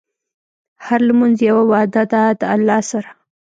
هره 0.85 1.03
لمونځ 1.07 1.37
یوه 1.49 1.63
وعده 1.71 2.03
ده 2.11 2.23
د 2.39 2.41
الله 2.53 2.79
سره. 2.91 3.09